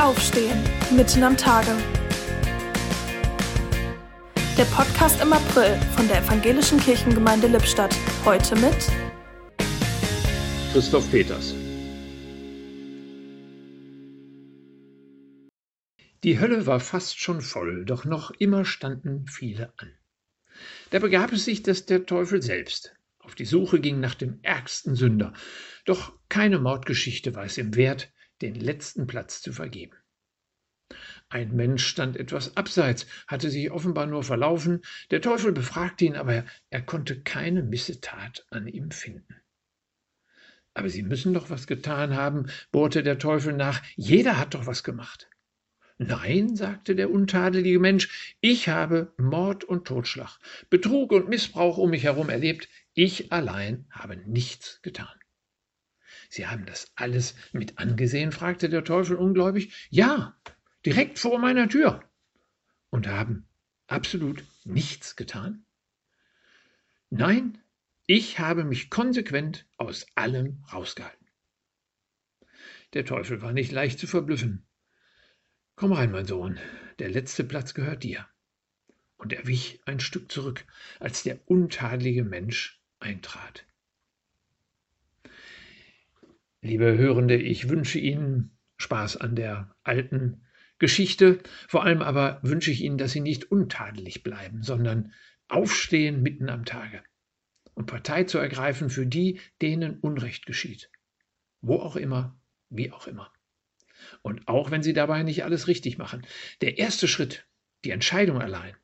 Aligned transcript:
Aufstehen, 0.00 0.58
mitten 0.96 1.22
am 1.22 1.36
Tage. 1.36 1.76
Der 4.56 4.64
Podcast 4.64 5.20
im 5.20 5.30
April 5.30 5.78
von 5.94 6.08
der 6.08 6.22
Evangelischen 6.22 6.80
Kirchengemeinde 6.80 7.48
Lippstadt. 7.48 7.94
Heute 8.24 8.56
mit 8.56 8.90
Christoph 10.72 11.10
Peters. 11.10 11.54
Die 16.24 16.40
Hölle 16.40 16.66
war 16.66 16.80
fast 16.80 17.20
schon 17.20 17.42
voll, 17.42 17.84
doch 17.84 18.06
noch 18.06 18.30
immer 18.30 18.64
standen 18.64 19.26
viele 19.26 19.70
an. 19.76 19.92
Da 20.88 20.98
begab 20.98 21.30
es 21.32 21.44
sich, 21.44 21.62
dass 21.62 21.84
der 21.84 22.06
Teufel 22.06 22.40
selbst 22.40 22.96
auf 23.18 23.34
die 23.34 23.44
Suche 23.44 23.80
ging 23.80 24.00
nach 24.00 24.14
dem 24.14 24.38
ärgsten 24.40 24.96
Sünder, 24.96 25.34
doch 25.84 26.14
keine 26.30 26.58
Mordgeschichte 26.58 27.34
war 27.34 27.44
es 27.44 27.58
ihm 27.58 27.74
wert, 27.76 28.10
den 28.42 28.54
letzten 28.54 29.06
Platz 29.06 29.42
zu 29.42 29.52
vergeben. 29.52 29.96
Ein 31.28 31.54
Mensch 31.54 31.86
stand 31.86 32.16
etwas 32.16 32.56
abseits, 32.56 33.06
hatte 33.28 33.50
sich 33.50 33.70
offenbar 33.70 34.06
nur 34.06 34.24
verlaufen, 34.24 34.82
der 35.10 35.20
Teufel 35.20 35.52
befragte 35.52 36.04
ihn, 36.04 36.16
aber 36.16 36.44
er 36.70 36.82
konnte 36.82 37.20
keine 37.20 37.62
Missetat 37.62 38.46
an 38.50 38.66
ihm 38.66 38.90
finden. 38.90 39.36
Aber 40.74 40.88
Sie 40.88 41.02
müssen 41.02 41.34
doch 41.34 41.50
was 41.50 41.66
getan 41.66 42.14
haben, 42.14 42.46
bohrte 42.72 43.02
der 43.02 43.18
Teufel 43.18 43.52
nach, 43.52 43.82
jeder 43.96 44.38
hat 44.38 44.54
doch 44.54 44.66
was 44.66 44.82
gemacht. 44.82 45.28
Nein, 45.98 46.56
sagte 46.56 46.96
der 46.96 47.10
untadelige 47.10 47.78
Mensch, 47.78 48.34
ich 48.40 48.68
habe 48.68 49.12
Mord 49.18 49.64
und 49.64 49.86
Totschlag, 49.86 50.38
Betrug 50.70 51.12
und 51.12 51.28
Missbrauch 51.28 51.76
um 51.76 51.90
mich 51.90 52.04
herum 52.04 52.30
erlebt, 52.30 52.68
ich 52.94 53.32
allein 53.32 53.86
habe 53.90 54.16
nichts 54.16 54.80
getan. 54.82 55.14
Sie 56.30 56.46
haben 56.46 56.64
das 56.64 56.92
alles 56.94 57.34
mit 57.52 57.78
angesehen? 57.78 58.30
fragte 58.30 58.68
der 58.68 58.84
Teufel 58.84 59.16
ungläubig. 59.16 59.88
Ja, 59.90 60.38
direkt 60.86 61.18
vor 61.18 61.40
meiner 61.40 61.68
Tür. 61.68 62.08
Und 62.90 63.08
haben 63.08 63.48
absolut 63.88 64.44
nichts 64.64 65.16
getan? 65.16 65.66
Nein, 67.10 67.58
ich 68.06 68.38
habe 68.38 68.62
mich 68.62 68.90
konsequent 68.90 69.66
aus 69.76 70.06
allem 70.14 70.64
rausgehalten. 70.72 71.26
Der 72.94 73.04
Teufel 73.04 73.42
war 73.42 73.52
nicht 73.52 73.72
leicht 73.72 73.98
zu 73.98 74.06
verblüffen. 74.06 74.68
Komm 75.74 75.92
rein, 75.92 76.12
mein 76.12 76.26
Sohn, 76.26 76.60
der 77.00 77.08
letzte 77.08 77.42
Platz 77.42 77.74
gehört 77.74 78.04
dir. 78.04 78.28
Und 79.16 79.32
er 79.32 79.48
wich 79.48 79.80
ein 79.84 79.98
Stück 79.98 80.30
zurück, 80.30 80.64
als 81.00 81.24
der 81.24 81.40
untadelige 81.50 82.22
Mensch 82.22 82.80
eintrat. 83.00 83.66
Liebe 86.70 86.96
Hörende, 86.96 87.34
ich 87.34 87.68
wünsche 87.68 87.98
Ihnen 87.98 88.56
Spaß 88.76 89.16
an 89.16 89.34
der 89.34 89.74
alten 89.82 90.46
Geschichte. 90.78 91.40
Vor 91.66 91.82
allem 91.82 92.00
aber 92.00 92.38
wünsche 92.44 92.70
ich 92.70 92.82
Ihnen, 92.82 92.96
dass 92.96 93.10
Sie 93.10 93.18
nicht 93.18 93.50
untadelig 93.50 94.22
bleiben, 94.22 94.62
sondern 94.62 95.12
aufstehen 95.48 96.22
mitten 96.22 96.48
am 96.48 96.64
Tage 96.64 97.02
und 97.74 97.86
Partei 97.86 98.22
zu 98.22 98.38
ergreifen 98.38 98.88
für 98.88 99.04
die, 99.04 99.40
denen 99.60 99.98
Unrecht 99.98 100.46
geschieht. 100.46 100.92
Wo 101.60 101.80
auch 101.80 101.96
immer, 101.96 102.40
wie 102.68 102.92
auch 102.92 103.08
immer. 103.08 103.32
Und 104.22 104.46
auch 104.46 104.70
wenn 104.70 104.84
Sie 104.84 104.92
dabei 104.92 105.24
nicht 105.24 105.42
alles 105.42 105.66
richtig 105.66 105.98
machen. 105.98 106.24
Der 106.60 106.78
erste 106.78 107.08
Schritt, 107.08 107.48
die 107.84 107.90
Entscheidung 107.90 108.40
allein, 108.40 108.76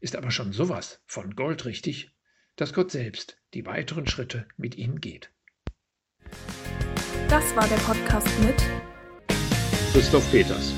ist 0.00 0.14
aber 0.14 0.30
schon 0.30 0.52
sowas 0.52 1.02
von 1.06 1.34
goldrichtig, 1.34 2.10
dass 2.56 2.74
Gott 2.74 2.90
selbst 2.90 3.38
die 3.54 3.64
weiteren 3.64 4.06
Schritte 4.06 4.46
mit 4.58 4.74
Ihnen 4.74 5.00
geht. 5.00 5.32
Das 7.30 7.54
war 7.54 7.64
der 7.68 7.76
Podcast 7.76 8.26
mit 8.40 8.56
Christoph 9.92 10.28
Peters. 10.32 10.74